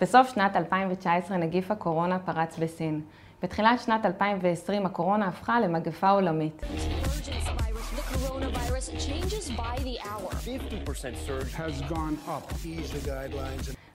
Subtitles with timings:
[0.00, 3.00] בסוף שנת 2019 נגיף הקורונה פרץ בסין.
[3.42, 6.62] בתחילת שנת 2020 הקורונה הפכה למגפה עולמית.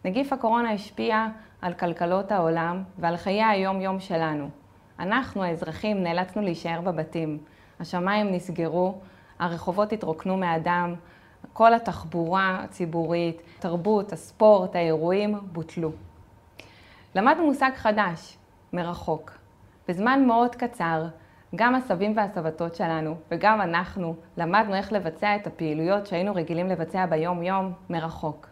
[0.05, 1.27] נגיף הקורונה השפיע
[1.61, 4.49] על כלכלות העולם ועל חיי היום-יום שלנו.
[4.99, 7.37] אנחנו, האזרחים, נאלצנו להישאר בבתים.
[7.79, 8.95] השמיים נסגרו,
[9.39, 10.95] הרחובות התרוקנו מאדם,
[11.53, 15.91] כל התחבורה הציבורית, תרבות, הספורט, האירועים, בוטלו.
[17.15, 18.37] למדנו מושג חדש,
[18.73, 19.31] מרחוק.
[19.87, 21.05] בזמן מאוד קצר,
[21.55, 27.73] גם הסבים והסבתות שלנו וגם אנחנו למדנו איך לבצע את הפעילויות שהיינו רגילים לבצע ביום-יום
[27.89, 28.47] מרחוק.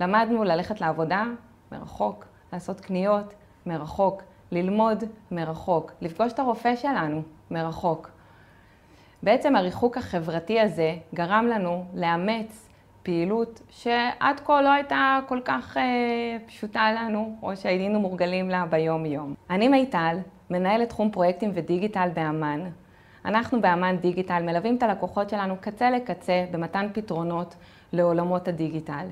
[0.00, 1.24] למדנו ללכת לעבודה
[1.72, 3.34] מרחוק, לעשות קניות
[3.66, 8.10] מרחוק, ללמוד מרחוק, לפגוש את הרופא שלנו מרחוק.
[9.24, 12.68] בעצם הריחוק החברתי הזה גרם לנו לאמץ
[13.02, 19.34] פעילות שעד כה לא הייתה כל כך אה, פשוטה לנו, או שהיינו מורגלים לה ביום-יום.
[19.50, 20.16] אני מיטל,
[20.50, 22.60] מנהלת תחום פרויקטים ודיגיטל באמ"ן.
[23.24, 27.54] אנחנו באמ"ן דיגיטל מלווים את הלקוחות שלנו קצה לקצה במתן פתרונות
[27.92, 29.06] לעולמות הדיגיטל.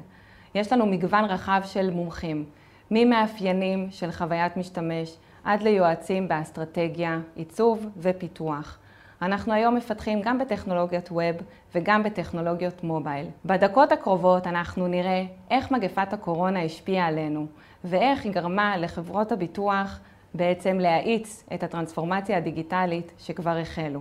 [0.54, 2.44] יש לנו מגוון רחב של מומחים,
[2.90, 8.78] ממאפיינים של חוויית משתמש עד ליועצים באסטרטגיה, עיצוב ופיתוח.
[9.22, 11.36] אנחנו היום מפתחים גם בטכנולוגיות ווב
[11.74, 13.26] וגם בטכנולוגיות מובייל.
[13.44, 17.46] בדקות הקרובות אנחנו נראה איך מגפת הקורונה השפיעה עלינו
[17.84, 20.00] ואיך היא גרמה לחברות הביטוח
[20.34, 24.00] בעצם להאיץ את הטרנספורמציה הדיגיטלית שכבר החלו.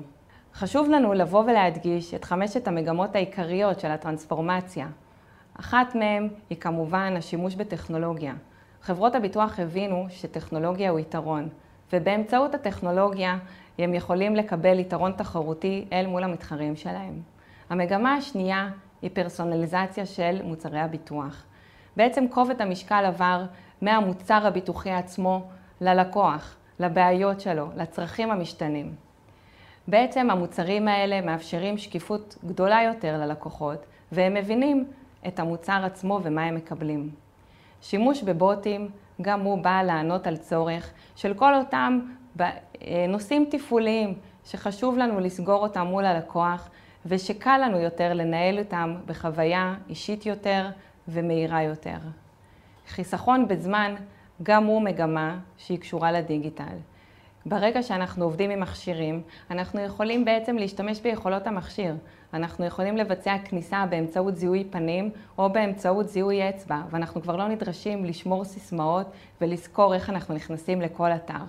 [0.54, 4.88] חשוב לנו לבוא ולהדגיש את חמשת המגמות העיקריות של הטרנספורמציה.
[5.60, 8.34] אחת מהן היא כמובן השימוש בטכנולוגיה.
[8.82, 11.50] חברות הביטוח הבינו שטכנולוגיה הוא יתרון,
[11.94, 13.38] ובאמצעות הטכנולוגיה
[13.80, 17.22] הם יכולים לקבל יתרון תחרותי אל מול המתחרים שלהם.
[17.70, 18.70] המגמה השנייה
[19.02, 21.46] היא פרסונליזציה של מוצרי הביטוח.
[21.98, 23.46] בעצם כובד המשקל עבר
[23.82, 25.48] מהמוצר הביטוחי עצמו
[25.82, 28.96] ללקוח, לבעיות שלו, לצרכים המשתנים.
[29.88, 34.88] בעצם המוצרים האלה מאפשרים שקיפות גדולה יותר ללקוחות, והם מבינים
[35.28, 37.10] את המוצר עצמו ומה הם מקבלים.
[37.82, 38.90] שימוש בבוטים,
[39.22, 42.00] גם הוא בא לענות על צורך של כל אותם
[43.08, 44.14] נושאים תפעוליים
[44.46, 46.70] שחשוב לנו לסגור אותם מול הלקוח
[47.06, 50.70] ושקל לנו יותר לנהל אותם בחוויה אישית יותר
[51.08, 51.98] ומהירה יותר.
[52.88, 53.96] חיסכון בזמן
[54.44, 56.78] גם הוא מגמה שהיא קשורה לדיגיטל.
[57.46, 59.22] ברגע שאנחנו עובדים עם מכשירים,
[59.52, 61.96] אנחנו יכולים בעצם להשתמש ביכולות המכשיר.
[62.34, 68.06] אנחנו יכולים לבצע כניסה באמצעות זיהוי פנים או באמצעות זיהוי אצבע, ואנחנו כבר לא נדרשים
[68.06, 71.44] לשמור סיסמאות ולזכור איך אנחנו נכנסים לכל אתר.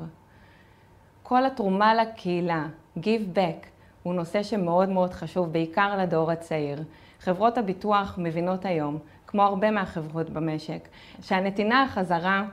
[1.23, 2.67] כל התרומה לקהילה,
[2.99, 3.67] Give Back,
[4.03, 6.83] הוא נושא שמאוד מאוד חשוב, בעיקר לדור הצעיר.
[7.21, 10.89] חברות הביטוח מבינות היום, כמו הרבה מהחברות במשק,
[11.23, 12.45] שהנתינה החזרה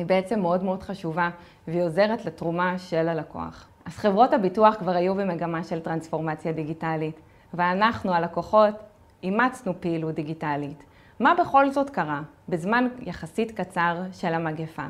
[0.00, 1.30] היא בעצם מאוד מאוד חשובה
[1.68, 3.68] והיא עוזרת לתרומה של הלקוח.
[3.84, 7.20] אז חברות הביטוח כבר היו במגמה של טרנספורמציה דיגיטלית,
[7.54, 8.74] ואנחנו, הלקוחות,
[9.22, 10.84] אימצנו פעילות דיגיטלית.
[11.20, 14.86] מה בכל זאת קרה בזמן יחסית קצר של המגפה?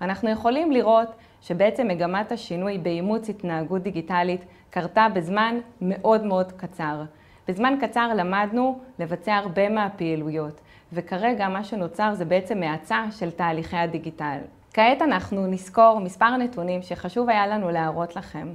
[0.00, 1.08] אנחנו יכולים לראות
[1.40, 7.02] שבעצם מגמת השינוי באימוץ התנהגות דיגיטלית קרתה בזמן מאוד מאוד קצר.
[7.48, 10.60] בזמן קצר למדנו לבצע הרבה מהפעילויות,
[10.92, 14.38] וכרגע מה שנוצר זה בעצם האצה של תהליכי הדיגיטל.
[14.72, 18.48] כעת אנחנו נסקור מספר נתונים שחשוב היה לנו להראות לכם.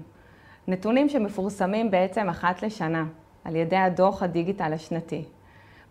[0.68, 3.06] נתונים שמפורסמים בעצם אחת לשנה
[3.46, 5.24] על ידי הדוח הדיגיטל השנתי.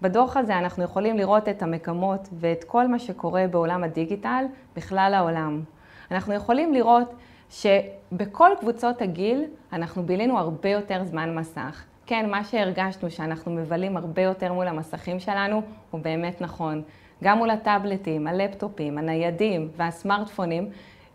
[0.02, 4.44] בדוח הזה אנחנו יכולים לראות את המגמות ואת כל מה שקורה בעולם הדיגיטל
[4.76, 5.62] בכלל העולם.
[6.10, 7.14] אנחנו יכולים לראות
[7.50, 11.84] שבכל קבוצות הגיל אנחנו בילינו הרבה יותר זמן מסך.
[12.06, 16.82] כן, מה שהרגשנו שאנחנו מבלים הרבה יותר מול המסכים שלנו הוא באמת נכון.
[17.24, 20.70] גם מול הטאבלטים, הלפטופים, הניידים והסמארטפונים,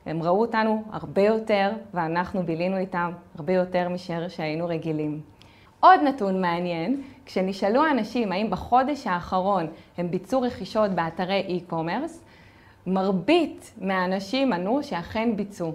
[0.06, 5.22] הם ראו אותנו הרבה יותר ואנחנו בילינו איתם הרבה יותר משאר שהיינו רגילים.
[5.80, 9.68] עוד נתון מעניין, כשנשאלו האנשים האם בחודש האחרון
[9.98, 12.18] הם ביצעו רכישות באתרי e-commerce,
[12.88, 15.74] מרבית מהאנשים ענו שאכן ביצעו.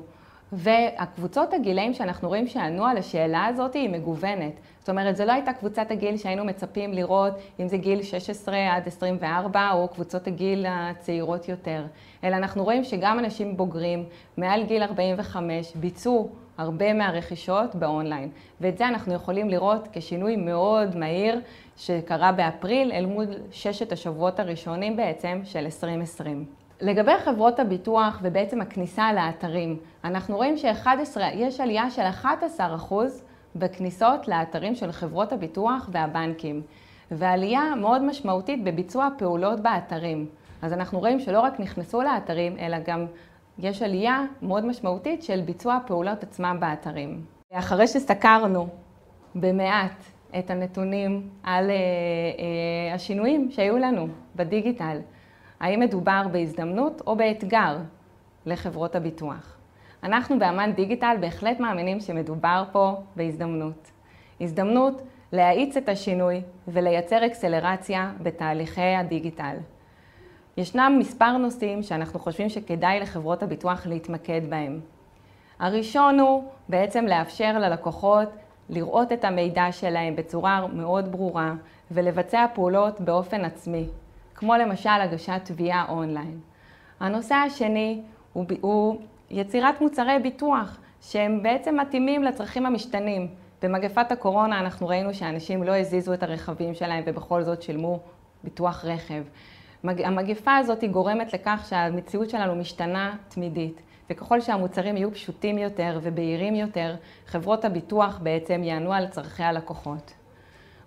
[0.53, 4.53] והקבוצות הגילאים שאנחנו רואים שענו על השאלה הזאת היא מגוונת.
[4.79, 8.87] זאת אומרת, זו לא הייתה קבוצת הגיל שהיינו מצפים לראות אם זה גיל 16 עד
[8.87, 11.85] 24 או קבוצות הגיל הצעירות יותר,
[12.25, 14.05] אלא אנחנו רואים שגם אנשים בוגרים
[14.37, 16.29] מעל גיל 45 ביצעו
[16.59, 18.29] הרבה מהרכישות באונליין.
[18.61, 21.41] ואת זה אנחנו יכולים לראות כשינוי מאוד מהיר
[21.77, 26.66] שקרה באפריל אל מול ששת השבועות הראשונים בעצם של 2020.
[26.81, 32.95] לגבי חברות הביטוח ובעצם הכניסה לאתרים, אנחנו רואים שיש עלייה של 11%
[33.57, 36.63] בכניסות לאתרים של חברות הביטוח והבנקים,
[37.11, 40.27] ועלייה מאוד משמעותית בביצוע פעולות באתרים.
[40.63, 43.07] אז אנחנו רואים שלא רק נכנסו לאתרים, אלא גם
[43.59, 47.25] יש עלייה מאוד משמעותית של ביצוע הפעולות עצמם באתרים.
[47.53, 48.69] אחרי שסקרנו
[49.35, 50.05] במעט
[50.39, 54.99] את הנתונים על uh, uh, השינויים שהיו לנו בדיגיטל,
[55.61, 57.77] האם מדובר בהזדמנות או באתגר
[58.47, 59.57] לחברות הביטוח?
[60.03, 63.91] אנחנו באמן דיגיטל בהחלט מאמינים שמדובר פה בהזדמנות.
[64.41, 69.57] הזדמנות להאיץ את השינוי ולייצר אקסלרציה בתהליכי הדיגיטל.
[70.57, 74.81] ישנם מספר נושאים שאנחנו חושבים שכדאי לחברות הביטוח להתמקד בהם.
[75.59, 78.29] הראשון הוא בעצם לאפשר ללקוחות
[78.69, 81.55] לראות את המידע שלהם בצורה מאוד ברורה
[81.91, 83.87] ולבצע פעולות באופן עצמי,
[84.37, 86.41] כמו למשל הגשת תביעה אונליין.
[87.01, 88.03] הנושא השני
[88.33, 89.01] הוא, הוא
[89.31, 93.29] יצירת מוצרי ביטוח שהם בעצם מתאימים לצרכים המשתנים.
[93.63, 98.01] במגפת הקורונה אנחנו ראינו שאנשים לא הזיזו את הרכבים שלהם ובכל זאת שילמו
[98.45, 99.23] ביטוח רכב.
[99.85, 106.55] המגפה הזאת היא גורמת לכך שהמציאות שלנו משתנה תמידית, וככל שהמוצרים יהיו פשוטים יותר ובהירים
[106.55, 106.95] יותר,
[107.27, 110.13] חברות הביטוח בעצם יענו על צורכי הלקוחות.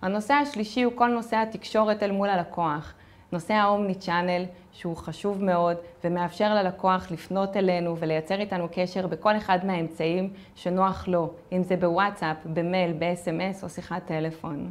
[0.02, 2.94] הנושא השלישי הוא כל נושא התקשורת אל מול הלקוח.
[3.32, 9.58] נושא האומני צ'אנל, שהוא חשוב מאוד ומאפשר ללקוח לפנות אלינו ולייצר איתנו קשר בכל אחד
[9.64, 14.70] מהאמצעים שנוח לו, אם זה בוואטסאפ, במייל, ב-SMS או שיחת טלפון.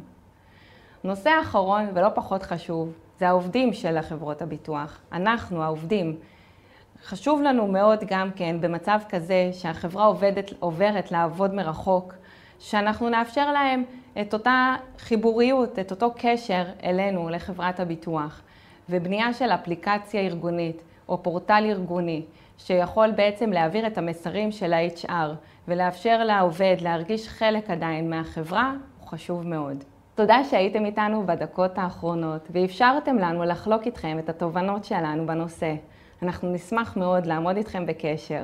[1.04, 4.98] נושא אחרון ולא פחות חשוב, זה העובדים של החברות הביטוח.
[5.12, 6.16] אנחנו, העובדים.
[7.04, 12.14] חשוב לנו מאוד גם כן במצב כזה שהחברה עובדת, עוברת לעבוד מרחוק,
[12.58, 13.84] שאנחנו נאפשר להם
[14.20, 18.42] את אותה חיבוריות, את אותו קשר אלינו, לחברת הביטוח.
[18.90, 22.22] ובנייה של אפליקציה ארגונית או פורטל ארגוני
[22.58, 25.34] שיכול בעצם להעביר את המסרים של ה-HR
[25.68, 29.84] ולאפשר לעובד להרגיש חלק עדיין מהחברה, הוא חשוב מאוד.
[30.14, 35.74] תודה שהייתם איתנו בדקות האחרונות ואפשרתם לנו לחלוק איתכם את התובנות שלנו בנושא.
[36.22, 38.42] אנחנו נשמח מאוד לעמוד איתכם בקשר.